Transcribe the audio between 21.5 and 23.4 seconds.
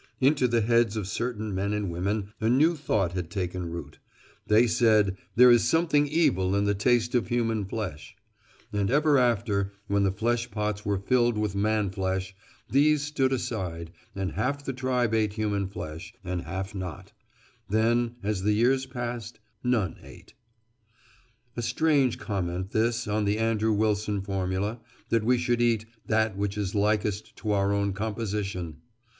Footnote 53: "Trooper Peter Halket." A strange comment this on the